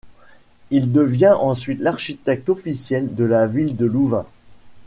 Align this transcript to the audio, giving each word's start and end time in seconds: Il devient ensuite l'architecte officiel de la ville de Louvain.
Il 0.71 0.91
devient 0.91 1.35
ensuite 1.39 1.79
l'architecte 1.79 2.49
officiel 2.49 3.13
de 3.13 3.23
la 3.23 3.45
ville 3.45 3.75
de 3.75 3.85
Louvain. 3.85 4.25